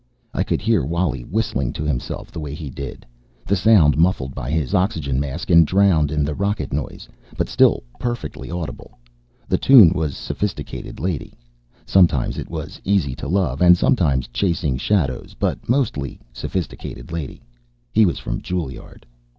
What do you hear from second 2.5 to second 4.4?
he did, the sound muffled